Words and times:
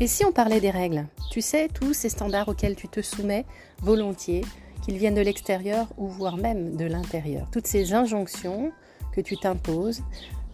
Et 0.00 0.08
si 0.08 0.24
on 0.24 0.32
parlait 0.32 0.60
des 0.60 0.70
règles? 0.70 1.06
Tu 1.30 1.40
sais, 1.40 1.68
tous 1.68 1.94
ces 1.94 2.08
standards 2.08 2.48
auxquels 2.48 2.74
tu 2.74 2.88
te 2.88 3.00
soumets 3.00 3.46
volontiers, 3.80 4.44
qu'ils 4.82 4.96
viennent 4.96 5.14
de 5.14 5.20
l'extérieur 5.20 5.86
ou 5.96 6.08
voire 6.08 6.36
même 6.36 6.76
de 6.76 6.84
l'intérieur. 6.84 7.48
Toutes 7.52 7.68
ces 7.68 7.94
injonctions 7.94 8.72
que 9.12 9.20
tu 9.20 9.36
t'imposes, 9.36 10.02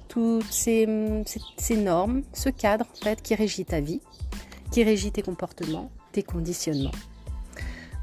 toutes 0.09 0.53
ces, 0.53 0.87
normes, 1.71 2.23
ce 2.34 2.51
cadre 2.51 2.84
en 2.93 3.03
fait 3.03 3.23
qui 3.23 3.34
régit 3.34 3.65
ta 3.65 3.80
vie, 3.80 4.03
qui 4.71 4.84
régit 4.84 5.11
tes 5.11 5.23
comportements, 5.23 5.91
tes 6.12 6.23
conditionnements. 6.23 6.91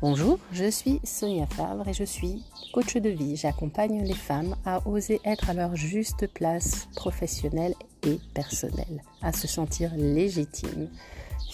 Bonjour, 0.02 0.40
je 0.52 0.70
suis 0.70 1.00
Sonia 1.04 1.46
Favre 1.46 1.88
et 1.88 1.94
je 1.94 2.04
suis 2.04 2.44
coach 2.74 2.98
de 2.98 3.10
vie. 3.10 3.36
J'accompagne 3.36 4.04
les 4.04 4.14
femmes 4.16 4.56
à 4.66 4.88
oser 4.88 5.22
être 5.24 5.52
à 5.52 5.54
leur 5.54 5.76
juste 5.76 6.28
place 6.34 6.88
professionnelle 6.96 7.76
et 8.04 8.20
personnelle, 8.34 9.04
à 9.22 9.34
se 9.34 9.48
sentir 9.48 9.92
légitime, 9.96 10.90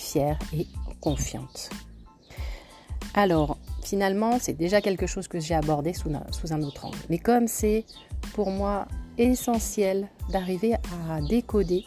fière 0.04 0.38
et 0.54 0.68
confiante. 1.02 1.70
Alors, 3.14 3.58
finalement, 3.84 4.38
c'est 4.40 4.54
déjà 4.54 4.82
quelque 4.82 5.08
chose 5.08 5.28
que 5.28 5.40
j'ai 5.40 5.54
abordé 5.54 5.94
sous 5.94 6.10
un, 6.10 6.24
sous 6.32 6.52
un 6.54 6.62
autre 6.64 6.86
angle. 6.86 6.98
Mais 7.10 7.20
comme 7.20 7.48
c'est 7.48 7.86
pour 8.34 8.50
moi 8.50 8.88
essentiel 9.18 10.08
d'arriver 10.30 10.74
à 11.10 11.22
décoder 11.22 11.86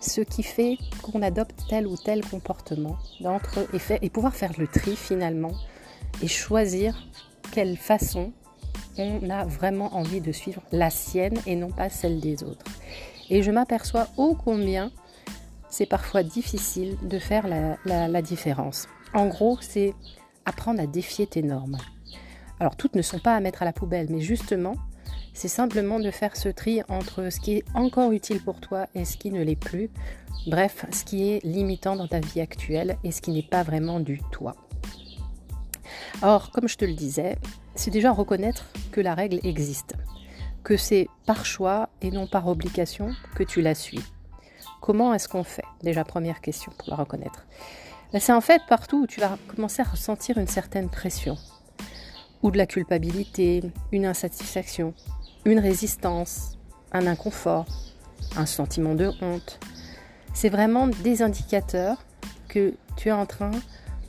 ce 0.00 0.20
qui 0.20 0.42
fait 0.42 0.78
qu'on 1.02 1.22
adopte 1.22 1.64
tel 1.68 1.86
ou 1.86 1.96
tel 1.96 2.24
comportement 2.24 2.98
d'entre 3.20 3.60
et, 3.74 4.06
et 4.06 4.10
pouvoir 4.10 4.34
faire 4.34 4.52
le 4.58 4.66
tri 4.66 4.96
finalement 4.96 5.52
et 6.22 6.28
choisir 6.28 7.06
quelle 7.52 7.76
façon 7.76 8.32
on 8.98 9.30
a 9.30 9.44
vraiment 9.44 9.94
envie 9.94 10.20
de 10.20 10.32
suivre 10.32 10.62
la 10.72 10.90
sienne 10.90 11.38
et 11.46 11.56
non 11.56 11.70
pas 11.70 11.88
celle 11.88 12.20
des 12.20 12.42
autres. 12.42 12.64
Et 13.30 13.42
je 13.42 13.50
m'aperçois 13.50 14.08
ô 14.16 14.34
combien 14.34 14.90
c'est 15.70 15.86
parfois 15.86 16.22
difficile 16.22 16.96
de 17.02 17.18
faire 17.18 17.46
la, 17.48 18.22
différence. 18.22 18.88
En 19.14 19.26
gros, 19.26 19.58
c'est 19.60 19.94
apprendre 20.44 20.80
à 20.80 20.86
défier 20.86 21.26
tes 21.26 21.42
normes. 21.42 21.78
Alors 22.58 22.76
toutes 22.76 22.94
ne 22.94 23.02
sont 23.02 23.18
pas 23.18 23.34
à 23.34 23.40
mettre 23.40 23.62
à 23.62 23.64
la 23.64 23.72
poubelle, 23.72 24.08
mais 24.10 24.20
justement, 24.20 24.74
c'est 25.32 25.48
simplement 25.48 26.00
de 26.00 26.10
faire 26.10 26.36
ce 26.36 26.48
tri 26.48 26.82
entre 26.88 27.30
ce 27.30 27.40
qui 27.40 27.58
est 27.58 27.64
encore 27.74 28.12
utile 28.12 28.42
pour 28.42 28.60
toi 28.60 28.86
et 28.94 29.04
ce 29.04 29.16
qui 29.16 29.30
ne 29.30 29.42
l'est 29.42 29.56
plus. 29.56 29.90
Bref, 30.46 30.84
ce 30.92 31.04
qui 31.04 31.30
est 31.30 31.44
limitant 31.44 31.96
dans 31.96 32.08
ta 32.08 32.20
vie 32.20 32.40
actuelle 32.40 32.96
et 33.04 33.12
ce 33.12 33.22
qui 33.22 33.30
n'est 33.30 33.42
pas 33.42 33.62
vraiment 33.62 34.00
du 34.00 34.20
toi. 34.32 34.54
Or, 36.22 36.50
comme 36.50 36.68
je 36.68 36.76
te 36.76 36.84
le 36.84 36.94
disais, 36.94 37.38
c'est 37.74 37.90
déjà 37.90 38.10
reconnaître 38.10 38.66
que 38.92 39.00
la 39.00 39.14
règle 39.14 39.40
existe, 39.42 39.94
que 40.62 40.76
c'est 40.76 41.08
par 41.26 41.46
choix 41.46 41.88
et 42.02 42.10
non 42.10 42.26
par 42.26 42.46
obligation 42.48 43.12
que 43.34 43.42
tu 43.42 43.62
la 43.62 43.74
suis. 43.74 44.00
Comment 44.80 45.12
est-ce 45.12 45.28
qu'on 45.28 45.44
fait 45.44 45.64
Déjà, 45.82 46.04
première 46.04 46.40
question 46.40 46.72
pour 46.78 46.88
la 46.90 46.96
reconnaître. 46.96 47.46
Ben, 48.12 48.20
c'est 48.20 48.32
en 48.32 48.40
fait 48.40 48.62
partout 48.68 49.02
où 49.02 49.06
tu 49.06 49.20
vas 49.20 49.38
commencer 49.48 49.82
à 49.82 49.84
ressentir 49.84 50.38
une 50.38 50.48
certaine 50.48 50.88
pression, 50.88 51.36
ou 52.42 52.50
de 52.50 52.58
la 52.58 52.66
culpabilité, 52.66 53.62
une 53.92 54.06
insatisfaction, 54.06 54.94
une 55.44 55.58
résistance, 55.58 56.58
un 56.92 57.06
inconfort, 57.06 57.66
un 58.36 58.46
sentiment 58.46 58.94
de 58.94 59.10
honte. 59.22 59.60
C'est 60.34 60.48
vraiment 60.48 60.88
des 60.88 61.22
indicateurs 61.22 62.04
que 62.48 62.74
tu 62.96 63.08
es 63.08 63.12
en 63.12 63.26
train 63.26 63.52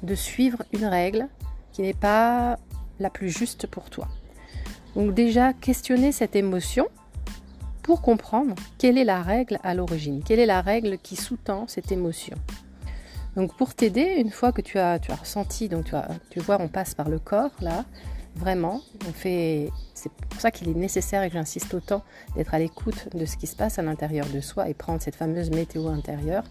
de 0.04 0.16
suivre 0.16 0.64
une 0.72 0.86
règle 0.86 1.28
qui 1.74 1.82
n'est 1.82 1.94
pas 1.94 2.58
la 3.00 3.10
plus 3.10 3.30
juste 3.30 3.68
pour 3.68 3.90
toi. 3.90 4.08
Donc 4.96 5.14
déjà, 5.14 5.54
questionner 5.54 6.12
cette 6.12 6.36
émotion 6.36 6.88
pour 7.84 8.02
comprendre 8.02 8.56
quelle 8.78 8.98
est 8.98 9.04
la 9.04 9.22
règle 9.22 9.60
à 9.64 9.74
l'origine, 9.74 10.24
quelle 10.24 10.40
est 10.40 10.46
la 10.46 10.62
règle 10.62 10.98
qui 10.98 11.16
sous-tend 11.16 11.68
cette 11.68 11.92
émotion. 11.92 12.38
Donc 13.36 13.56
pour 13.56 13.74
t'aider, 13.74 14.16
une 14.18 14.32
fois 14.32 14.52
que 14.52 14.62
tu 14.62 14.78
as, 14.78 15.00
ressenti, 15.20 15.70
donc 15.70 15.86
tu, 16.30 16.40
vois, 16.40 16.60
on 16.60 16.68
passe 16.68 16.94
par 16.94 17.10
le 17.10 17.20
corps 17.20 17.52
là, 17.62 17.86
vraiment, 18.36 18.82
c'est 19.16 19.70
pour 20.30 20.42
ça 20.42 20.52
qu'il 20.52 20.70
est 20.70 20.74
nécessaire 20.74 21.24
et 21.24 21.30
que 21.30 21.34
j'insiste 21.34 21.74
autant 21.74 22.04
d'être 22.36 22.54
à 22.54 22.60
l'écoute 22.60 23.16
de 23.16 23.26
ce 23.26 23.38
qui 23.38 23.48
se 23.48 23.56
passe 23.56 23.80
à 23.80 23.82
l'intérieur 23.82 24.28
de 24.28 24.42
soi 24.42 24.70
et 24.70 24.74
prendre 24.74 25.02
cette 25.02 25.16
fameuse 25.16 25.50
météo 25.50 25.88
intérieure, 25.88 26.44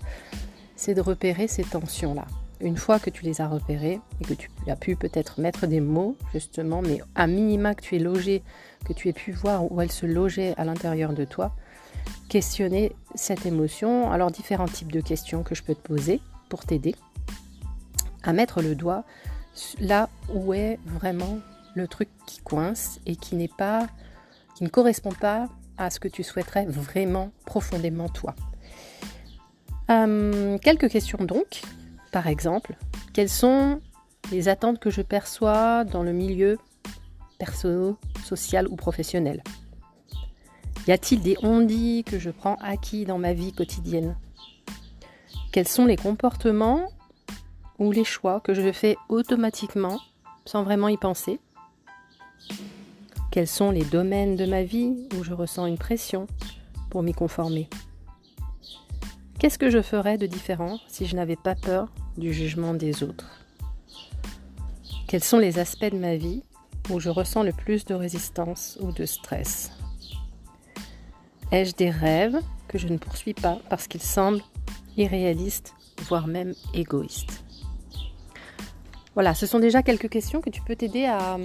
c'est 0.76 0.94
de 0.94 1.00
repérer 1.00 1.48
ces 1.48 1.64
tensions 1.64 2.14
là 2.14 2.24
une 2.60 2.76
fois 2.76 2.98
que 2.98 3.10
tu 3.10 3.24
les 3.24 3.40
as 3.40 3.48
repérés 3.48 4.00
et 4.20 4.24
que 4.24 4.34
tu 4.34 4.50
as 4.68 4.76
pu 4.76 4.96
peut-être 4.96 5.40
mettre 5.40 5.66
des 5.66 5.80
mots 5.80 6.16
justement, 6.32 6.82
mais 6.82 7.00
à 7.14 7.26
minima 7.26 7.74
que 7.74 7.82
tu 7.82 7.96
es 7.96 7.98
logé, 7.98 8.42
que 8.84 8.92
tu 8.92 9.08
aies 9.08 9.12
pu 9.12 9.32
voir 9.32 9.70
où 9.70 9.80
elle 9.80 9.92
se 9.92 10.06
logeait 10.06 10.54
à 10.56 10.64
l'intérieur 10.64 11.12
de 11.12 11.24
toi, 11.24 11.54
questionner 12.28 12.94
cette 13.14 13.46
émotion. 13.46 14.10
Alors 14.10 14.30
différents 14.30 14.68
types 14.68 14.92
de 14.92 15.00
questions 15.00 15.42
que 15.42 15.54
je 15.54 15.62
peux 15.62 15.74
te 15.74 15.86
poser 15.86 16.20
pour 16.48 16.64
t'aider 16.64 16.94
à 18.22 18.32
mettre 18.32 18.62
le 18.62 18.74
doigt 18.74 19.04
là 19.80 20.08
où 20.32 20.54
est 20.54 20.78
vraiment 20.86 21.38
le 21.74 21.88
truc 21.88 22.08
qui 22.26 22.40
coince 22.40 23.00
et 23.06 23.16
qui 23.16 23.36
n'est 23.36 23.48
pas, 23.48 23.86
qui 24.56 24.64
ne 24.64 24.68
correspond 24.68 25.12
pas 25.12 25.48
à 25.78 25.90
ce 25.90 25.98
que 25.98 26.08
tu 26.08 26.22
souhaiterais 26.22 26.66
vraiment 26.66 27.30
profondément 27.46 28.08
toi. 28.08 28.34
Quelques 29.88 30.88
questions 30.88 31.24
donc 31.24 31.62
par 32.10 32.26
exemple, 32.26 32.76
quelles 33.12 33.28
sont 33.28 33.80
les 34.32 34.48
attentes 34.48 34.78
que 34.78 34.90
je 34.90 35.02
perçois 35.02 35.84
dans 35.84 36.02
le 36.02 36.12
milieu 36.12 36.58
perso, 37.38 37.96
social 38.24 38.68
ou 38.68 38.76
professionnel? 38.76 39.42
Y 40.86 40.92
a-t-il 40.92 41.20
des 41.20 41.36
ondits 41.42 42.04
que 42.04 42.18
je 42.18 42.30
prends 42.30 42.56
acquis 42.60 43.04
dans 43.04 43.18
ma 43.18 43.32
vie 43.32 43.52
quotidienne? 43.52 44.16
Quels 45.52 45.68
sont 45.68 45.86
les 45.86 45.96
comportements 45.96 46.88
ou 47.78 47.92
les 47.92 48.04
choix 48.04 48.40
que 48.40 48.54
je 48.54 48.72
fais 48.72 48.96
automatiquement 49.08 50.00
sans 50.44 50.62
vraiment 50.62 50.88
y 50.88 50.96
penser? 50.96 51.38
Quels 53.30 53.46
sont 53.46 53.70
les 53.70 53.84
domaines 53.84 54.36
de 54.36 54.46
ma 54.46 54.64
vie 54.64 55.08
où 55.16 55.22
je 55.22 55.32
ressens 55.32 55.66
une 55.66 55.78
pression 55.78 56.26
pour 56.90 57.02
m'y 57.02 57.12
conformer? 57.12 57.68
Qu'est-ce 59.40 59.56
que 59.56 59.70
je 59.70 59.80
ferais 59.80 60.18
de 60.18 60.26
différent 60.26 60.78
si 60.86 61.06
je 61.06 61.16
n'avais 61.16 61.34
pas 61.34 61.54
peur 61.54 61.88
du 62.18 62.30
jugement 62.30 62.74
des 62.74 63.02
autres? 63.02 63.42
Quels 65.08 65.24
sont 65.24 65.38
les 65.38 65.58
aspects 65.58 65.90
de 65.90 65.96
ma 65.96 66.16
vie 66.16 66.42
où 66.90 67.00
je 67.00 67.08
ressens 67.08 67.42
le 67.42 67.52
plus 67.52 67.86
de 67.86 67.94
résistance 67.94 68.76
ou 68.82 68.92
de 68.92 69.06
stress? 69.06 69.72
Ai-je 71.52 71.74
des 71.74 71.88
rêves 71.88 72.38
que 72.68 72.76
je 72.76 72.86
ne 72.88 72.98
poursuis 72.98 73.32
pas 73.32 73.58
parce 73.70 73.86
qu'ils 73.88 74.02
semblent 74.02 74.42
irréalistes, 74.98 75.72
voire 76.02 76.26
même 76.26 76.52
égoïstes? 76.74 77.42
Voilà, 79.14 79.32
ce 79.32 79.46
sont 79.46 79.58
déjà 79.58 79.82
quelques 79.82 80.10
questions 80.10 80.42
que 80.42 80.50
tu 80.50 80.60
peux 80.60 80.76
t'aider 80.76 81.06
à 81.06 81.38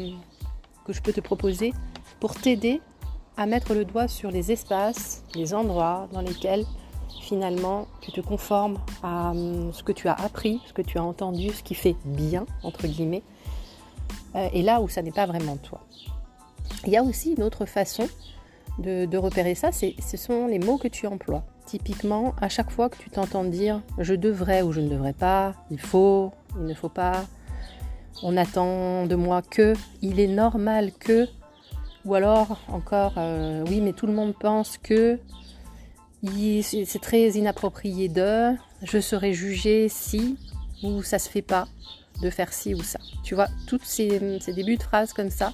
que 0.85 0.91
je 0.91 1.01
peux 1.01 1.13
te 1.13 1.21
proposer 1.21 1.73
pour 2.19 2.35
t'aider 2.35 2.81
à 3.37 3.45
mettre 3.45 3.73
le 3.73 3.85
doigt 3.85 4.09
sur 4.09 4.31
les 4.31 4.51
espaces, 4.51 5.23
les 5.33 5.53
endroits 5.53 6.09
dans 6.11 6.21
lesquels 6.21 6.65
finalement, 7.25 7.87
tu 8.01 8.11
te 8.11 8.21
conformes 8.21 8.77
à 9.01 9.31
hum, 9.31 9.73
ce 9.73 9.83
que 9.83 9.91
tu 9.91 10.07
as 10.07 10.13
appris, 10.13 10.61
ce 10.67 10.73
que 10.73 10.83
tu 10.83 10.97
as 10.99 11.03
entendu, 11.03 11.49
ce 11.49 11.63
qui 11.63 11.73
fait 11.73 11.95
bien, 12.05 12.45
entre 12.63 12.87
guillemets, 12.87 13.23
euh, 14.35 14.47
et 14.53 14.61
là 14.61 14.79
où 14.81 14.87
ça 14.87 15.01
n'est 15.01 15.11
pas 15.11 15.25
vraiment 15.25 15.57
toi. 15.57 15.81
Il 16.85 16.93
y 16.93 16.97
a 16.97 17.03
aussi 17.03 17.33
une 17.33 17.43
autre 17.43 17.65
façon 17.65 18.07
de, 18.77 19.17
repérer 19.17 19.55
ça, 19.55 19.71
ce 19.71 20.17
sont 20.17 20.47
les 20.47 20.59
mots 20.59 20.77
que 20.77 20.87
tu 20.87 21.07
emploies. 21.07 21.43
Typiquement, 21.65 22.35
à 22.41 22.49
chaque 22.49 22.69
fois 22.69 22.89
que 22.89 22.97
tu 22.97 23.09
t'entends 23.09 23.45
dire 23.45 23.81
je 23.97 24.13
devrais 24.13 24.61
ou 24.61 24.71
je 24.71 24.81
ne 24.81 24.89
devrais 24.89 25.13
pas, 25.13 25.53
il 25.71 25.79
faut, 25.79 26.31
il 26.59 26.65
ne 26.65 26.73
faut 26.73 26.89
pas, 26.89 27.25
on 28.21 28.37
attend 28.37 29.07
de 29.07 29.15
moi 29.15 29.41
que, 29.41 29.73
il 30.01 30.19
est 30.19 30.27
normal 30.27 30.91
que, 30.99 31.27
ou 32.03 32.13
alors 32.13 32.59
encore, 32.67 33.13
euh, 33.17 33.63
oui, 33.67 33.81
mais 33.81 33.93
tout 33.93 34.05
le 34.05 34.13
monde 34.13 34.35
pense 34.39 34.77
que, 34.77 35.19
c'est 36.63 37.01
très 37.01 37.31
inapproprié 37.31 38.09
de, 38.09 38.53
je 38.81 38.99
serai 38.99 39.33
jugé 39.33 39.89
si, 39.89 40.37
ou 40.83 41.03
ça 41.03 41.19
se 41.19 41.29
fait 41.29 41.41
pas 41.41 41.67
de 42.21 42.29
faire 42.29 42.53
ci 42.53 42.73
ou 42.73 42.81
ça. 42.81 42.99
Tu 43.23 43.35
vois, 43.35 43.47
tous 43.67 43.81
ces, 43.83 44.19
débuts 44.47 44.77
de 44.77 44.83
phrases 44.83 45.13
comme 45.13 45.29
ça 45.29 45.53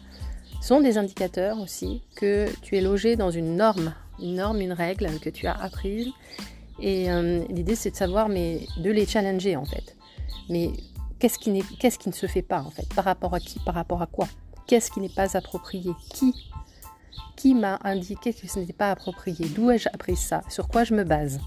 sont 0.62 0.82
des 0.82 0.98
indicateurs 0.98 1.60
aussi 1.60 2.02
que 2.16 2.48
tu 2.62 2.78
es 2.78 2.82
logé 2.82 3.16
dans 3.16 3.32
une 3.32 3.56
norme, 3.56 3.94
une 4.22 4.36
norme, 4.36 4.62
une 4.62 4.74
règle 4.74 5.20
que 5.20 5.30
tu 5.30 5.48
as 5.48 5.56
apprise. 5.56 6.08
Et 6.80 7.12
euh, 7.12 7.44
l'idée, 7.50 7.76
c'est 7.76 7.92
de 7.92 7.96
savoir, 7.96 8.30
mais 8.30 8.68
de 8.78 8.92
les 8.92 9.06
challenger 9.06 9.56
en 9.56 9.66
fait. 9.66 9.96
Mais 10.50 10.72
qu'est-ce 11.20 11.40
qui, 11.40 11.62
qui 11.62 12.10
ne 12.10 12.14
se 12.14 12.28
fait 12.28 12.42
pas 12.42 12.62
en 12.62 12.72
fait? 12.72 12.88
Par 12.94 13.06
rapport 13.06 13.34
à 13.34 13.40
qui? 13.40 13.60
Par 13.60 13.76
rapport 13.76 14.02
à 14.02 14.08
quoi? 14.08 14.28
Qu'est-ce 14.68 14.92
qui 14.92 15.00
n'est 15.00 15.10
pas 15.10 15.36
approprié? 15.36 15.92
Qui 16.14 16.34
qui 17.36 17.54
m'a 17.54 17.80
indiqué 17.84 18.34
que 18.34 18.48
ce 18.48 18.60
n'était 18.60 18.74
pas 18.74 18.92
approprié 18.92 19.48
D'où 19.50 19.72
ai-je 19.72 19.90
appris 19.94 20.16
ça? 20.16 20.42
Sur 20.50 20.68
quoi 20.68 20.84
je 20.84 20.94
me 20.94 21.04
base? 21.04 21.40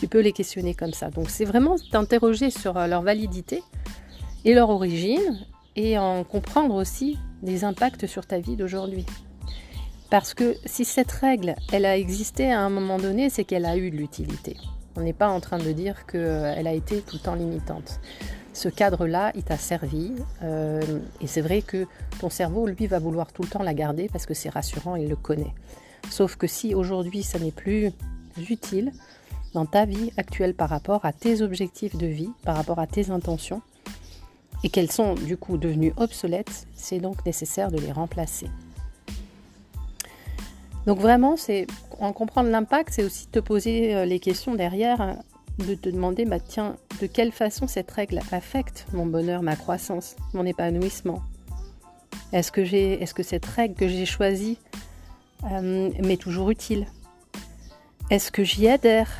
Tu 0.00 0.08
peux 0.08 0.20
les 0.20 0.32
questionner 0.32 0.74
comme 0.74 0.92
ça. 0.92 1.10
Donc 1.10 1.30
c'est 1.30 1.44
vraiment 1.44 1.76
t'interroger 1.90 2.50
sur 2.50 2.76
euh, 2.76 2.86
leur 2.86 3.02
validité 3.02 3.62
et 4.44 4.54
leur 4.54 4.70
origine 4.70 5.46
et 5.76 5.98
en 5.98 6.24
comprendre 6.24 6.74
aussi 6.74 7.18
des 7.42 7.64
impacts 7.64 8.06
sur 8.06 8.26
ta 8.26 8.38
vie 8.38 8.56
d'aujourd'hui. 8.56 9.06
Parce 10.10 10.34
que 10.34 10.56
si 10.66 10.84
cette 10.84 11.10
règle, 11.10 11.54
elle 11.72 11.86
a 11.86 11.96
existé 11.96 12.52
à 12.52 12.60
un 12.60 12.68
moment 12.68 12.98
donné, 12.98 13.30
c'est 13.30 13.44
qu'elle 13.44 13.64
a 13.64 13.76
eu 13.76 13.90
de 13.90 13.96
l'utilité. 13.96 14.56
On 14.94 15.00
n'est 15.00 15.14
pas 15.14 15.28
en 15.28 15.40
train 15.40 15.56
de 15.56 15.72
dire 15.72 16.04
qu'elle 16.04 16.66
a 16.66 16.74
été 16.74 17.00
tout 17.00 17.16
le 17.16 17.22
temps 17.22 17.34
limitante. 17.34 17.98
Ce 18.52 18.68
cadre-là, 18.68 19.32
il 19.34 19.42
t'a 19.42 19.56
servi. 19.56 20.12
Euh, 20.42 20.82
et 21.20 21.26
c'est 21.26 21.40
vrai 21.40 21.62
que 21.62 21.86
ton 22.20 22.30
cerveau, 22.30 22.66
lui, 22.66 22.86
va 22.86 22.98
vouloir 22.98 23.32
tout 23.32 23.42
le 23.42 23.48
temps 23.48 23.62
la 23.62 23.74
garder 23.74 24.08
parce 24.12 24.26
que 24.26 24.34
c'est 24.34 24.50
rassurant, 24.50 24.96
il 24.96 25.08
le 25.08 25.16
connaît. 25.16 25.54
Sauf 26.10 26.36
que 26.36 26.46
si 26.46 26.74
aujourd'hui, 26.74 27.22
ça 27.22 27.38
n'est 27.38 27.52
plus 27.52 27.92
utile 28.50 28.92
dans 29.54 29.66
ta 29.66 29.84
vie 29.84 30.12
actuelle 30.16 30.54
par 30.54 30.68
rapport 30.68 31.04
à 31.04 31.12
tes 31.12 31.42
objectifs 31.42 31.96
de 31.96 32.06
vie, 32.06 32.30
par 32.42 32.56
rapport 32.56 32.78
à 32.78 32.86
tes 32.86 33.10
intentions, 33.10 33.62
et 34.64 34.68
qu'elles 34.68 34.90
sont 34.90 35.14
du 35.14 35.36
coup 35.36 35.56
devenues 35.56 35.92
obsolètes, 35.96 36.66
c'est 36.74 36.98
donc 36.98 37.24
nécessaire 37.26 37.70
de 37.70 37.78
les 37.78 37.92
remplacer. 37.92 38.48
Donc 40.86 40.98
vraiment, 40.98 41.36
c'est 41.36 41.66
en 42.00 42.12
comprendre 42.12 42.50
l'impact, 42.50 42.90
c'est 42.92 43.04
aussi 43.04 43.28
te 43.28 43.38
poser 43.38 43.94
euh, 43.94 44.04
les 44.04 44.18
questions 44.18 44.54
derrière, 44.54 45.00
hein, 45.00 45.18
de 45.58 45.74
te 45.74 45.88
demander, 45.88 46.24
bah 46.24 46.40
tiens, 46.40 46.76
de 47.02 47.08
quelle 47.08 47.32
façon 47.32 47.66
cette 47.66 47.90
règle 47.90 48.20
affecte 48.30 48.86
mon 48.92 49.06
bonheur, 49.06 49.42
ma 49.42 49.56
croissance, 49.56 50.14
mon 50.34 50.46
épanouissement. 50.46 51.20
Est-ce 52.32 52.52
que 52.52 53.22
cette 53.24 53.44
règle 53.44 53.74
que 53.74 53.88
j'ai 53.88 54.06
choisie 54.06 54.56
euh, 55.50 55.90
m'est 56.00 56.16
toujours 56.16 56.50
utile? 56.50 56.86
Est-ce 58.08 58.30
que 58.30 58.44
j'y 58.44 58.68
adhère 58.68 59.10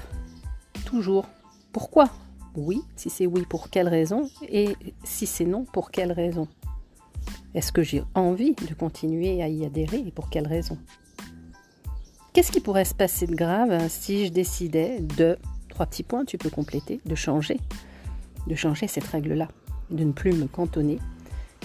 toujours? 0.84 1.26
Pourquoi? 1.72 2.08
Oui, 2.54 2.82
si 2.94 3.10
c'est 3.10 3.26
oui, 3.26 3.44
pour 3.48 3.68
quelle 3.68 3.88
raison? 3.88 4.30
Et 4.48 4.76
si 5.02 5.26
c'est 5.26 5.44
non, 5.44 5.64
pour 5.64 5.90
quelle 5.90 6.12
raison? 6.12 6.46
Est-ce 7.52 7.72
que 7.72 7.82
j'ai 7.82 8.04
envie 8.14 8.54
de 8.54 8.74
continuer 8.74 9.42
à 9.42 9.48
y 9.48 9.66
adhérer 9.66 10.04
et 10.06 10.12
pour 10.12 10.30
quelle 10.30 10.46
raison? 10.46 10.78
Qu'est-ce 12.32 12.52
qui 12.52 12.60
pourrait 12.60 12.84
se 12.84 12.94
passer 12.94 13.26
de 13.26 13.34
grave 13.34 13.88
si 13.88 14.26
je 14.26 14.30
décidais 14.30 15.00
de, 15.00 15.36
trois 15.72 15.86
petits 15.86 16.02
points, 16.02 16.24
tu 16.24 16.38
peux 16.38 16.50
compléter, 16.50 17.00
de 17.06 17.14
changer, 17.14 17.58
de 18.46 18.54
changer 18.54 18.86
cette 18.86 19.06
règle-là, 19.06 19.48
de 19.90 20.04
ne 20.04 20.12
plus 20.12 20.32
me 20.32 20.46
cantonner 20.46 20.98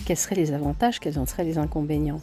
Quels 0.05 0.17
seraient 0.17 0.35
les 0.35 0.53
avantages, 0.53 0.99
quels 0.99 1.19
en 1.19 1.25
seraient 1.25 1.43
les 1.43 1.57
inconvénients? 1.57 2.21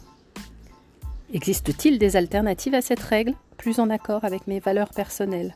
Existe-t-il 1.31 1.99
des 1.99 2.15
alternatives 2.15 2.73
à 2.73 2.81
cette 2.81 2.99
règle, 2.99 3.33
plus 3.57 3.79
en 3.79 3.89
accord 3.89 4.23
avec 4.25 4.47
mes 4.47 4.59
valeurs 4.59 4.89
personnelles? 4.89 5.55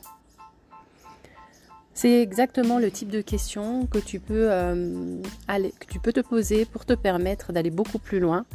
C'est 1.94 2.22
exactement 2.22 2.78
le 2.78 2.90
type 2.90 3.10
de 3.10 3.20
question 3.20 3.86
que 3.86 3.98
tu 3.98 4.20
peux, 4.20 4.50
euh, 4.52 5.20
que 5.48 5.86
tu 5.86 5.98
peux 5.98 6.12
te 6.12 6.20
poser 6.20 6.64
pour 6.64 6.86
te 6.86 6.92
permettre 6.92 7.52
d'aller 7.52 7.70
beaucoup 7.70 7.98
plus 7.98 8.20
loin. 8.20 8.46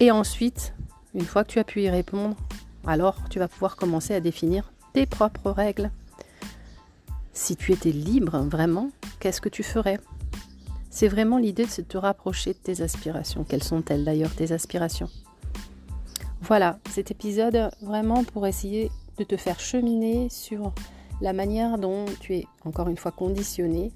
Et 0.00 0.10
ensuite, 0.10 0.74
une 1.14 1.24
fois 1.24 1.44
que 1.44 1.50
tu 1.50 1.58
as 1.58 1.64
pu 1.64 1.82
y 1.82 1.90
répondre, 1.90 2.36
alors 2.86 3.16
tu 3.28 3.38
vas 3.38 3.48
pouvoir 3.48 3.76
commencer 3.76 4.14
à 4.14 4.20
définir 4.20 4.72
tes 4.94 5.06
propres 5.06 5.50
règles. 5.50 5.90
Si 7.34 7.56
tu 7.56 7.72
étais 7.72 7.90
libre 7.90 8.38
vraiment, 8.38 8.90
qu'est-ce 9.18 9.40
que 9.40 9.48
tu 9.48 9.64
ferais? 9.64 9.98
C'est 10.88 11.08
vraiment 11.08 11.36
l'idée 11.38 11.66
de 11.66 11.82
te 11.82 11.98
rapprocher 11.98 12.52
de 12.52 12.58
tes 12.58 12.80
aspirations. 12.80 13.42
Quelles 13.42 13.64
sont-elles 13.64 14.04
d'ailleurs 14.04 14.32
tes 14.32 14.52
aspirations? 14.52 15.10
Voilà, 16.40 16.78
cet 16.90 17.10
épisode 17.10 17.70
vraiment 17.82 18.22
pour 18.22 18.46
essayer 18.46 18.92
de 19.18 19.24
te 19.24 19.36
faire 19.36 19.58
cheminer 19.58 20.28
sur 20.30 20.72
la 21.20 21.32
manière 21.32 21.76
dont 21.76 22.04
tu 22.20 22.36
es 22.36 22.46
encore 22.64 22.88
une 22.88 22.96
fois 22.96 23.10
conditionné 23.10 23.90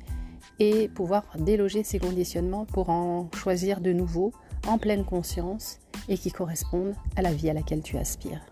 et 0.58 0.88
pouvoir 0.88 1.24
déloger 1.38 1.84
ces 1.84 2.00
conditionnements 2.00 2.64
pour 2.64 2.90
en 2.90 3.30
choisir 3.36 3.80
de 3.80 3.92
nouveaux 3.92 4.32
en 4.66 4.78
pleine 4.78 5.04
conscience 5.04 5.78
et 6.08 6.18
qui 6.18 6.32
correspondent 6.32 6.94
à 7.14 7.22
la 7.22 7.32
vie 7.32 7.50
à 7.50 7.54
laquelle 7.54 7.82
tu 7.82 7.98
aspires. 7.98 8.44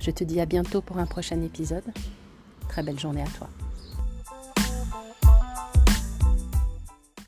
Je 0.00 0.10
te 0.10 0.24
dis 0.24 0.40
à 0.40 0.46
bientôt 0.46 0.80
pour 0.80 0.98
un 0.98 1.06
prochain 1.06 1.40
épisode. 1.42 1.84
Très 2.68 2.82
belle 2.82 2.98
journée 2.98 3.22
à 3.22 3.38
toi. 3.38 3.48